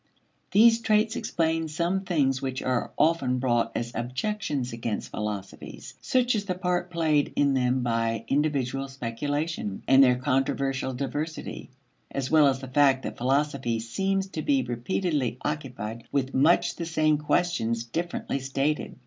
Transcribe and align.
These 0.49 0.79
traits 0.81 1.15
explain 1.15 1.67
some 1.67 2.01
things 2.01 2.41
which 2.41 2.63
are 2.63 2.89
often 2.97 3.37
brought 3.37 3.71
as 3.77 3.91
objections 3.93 4.73
against 4.73 5.11
philosophies, 5.11 5.93
such 6.01 6.33
as 6.33 6.45
the 6.45 6.55
part 6.55 6.89
played 6.89 7.31
in 7.35 7.53
them 7.53 7.83
by 7.83 8.25
individual 8.27 8.87
speculation, 8.87 9.83
and 9.87 10.03
their 10.03 10.15
controversial 10.15 10.95
diversity, 10.95 11.69
as 12.09 12.31
well 12.31 12.47
as 12.47 12.61
the 12.61 12.67
fact 12.67 13.03
that 13.03 13.19
philosophy 13.19 13.79
seems 13.79 14.25
to 14.29 14.41
be 14.41 14.63
repeatedly 14.63 15.37
occupied 15.43 16.05
with 16.11 16.33
much 16.33 16.77
the 16.77 16.85
same 16.87 17.19
questions 17.19 17.83
differently 17.83 18.39
stated. 18.39 18.95